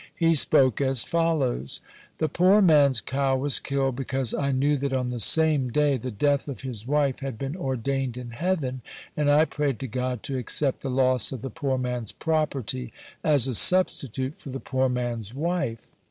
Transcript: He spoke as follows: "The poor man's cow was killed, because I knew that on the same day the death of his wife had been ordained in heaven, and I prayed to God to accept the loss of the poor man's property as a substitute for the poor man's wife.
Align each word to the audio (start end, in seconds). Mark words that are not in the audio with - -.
He 0.15 0.33
spoke 0.33 0.81
as 0.81 1.03
follows: 1.03 1.79
"The 2.17 2.27
poor 2.27 2.59
man's 2.59 3.01
cow 3.01 3.37
was 3.37 3.59
killed, 3.59 3.97
because 3.97 4.33
I 4.33 4.51
knew 4.51 4.75
that 4.77 4.93
on 4.93 5.09
the 5.09 5.19
same 5.19 5.69
day 5.69 5.95
the 5.95 6.09
death 6.09 6.47
of 6.47 6.61
his 6.61 6.87
wife 6.87 7.19
had 7.19 7.37
been 7.37 7.55
ordained 7.55 8.17
in 8.17 8.31
heaven, 8.31 8.81
and 9.15 9.29
I 9.29 9.45
prayed 9.45 9.77
to 9.81 9.87
God 9.87 10.23
to 10.23 10.39
accept 10.39 10.81
the 10.81 10.89
loss 10.89 11.31
of 11.31 11.43
the 11.43 11.51
poor 11.51 11.77
man's 11.77 12.13
property 12.13 12.91
as 13.23 13.47
a 13.47 13.53
substitute 13.53 14.39
for 14.39 14.49
the 14.49 14.59
poor 14.59 14.89
man's 14.89 15.35
wife. 15.35 15.91